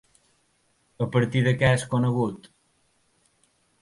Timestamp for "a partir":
1.05-1.43